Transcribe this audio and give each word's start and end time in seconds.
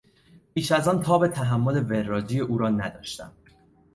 بیش 0.53 0.71
از 0.71 0.87
آن 0.87 1.01
تاب 1.01 1.27
تحمل 1.27 1.83
وراجی 1.89 2.39
او 2.39 2.57
را 2.57 2.69
نداشتم. 2.69 3.31